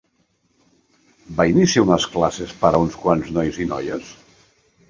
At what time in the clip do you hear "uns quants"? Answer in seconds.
2.87-3.33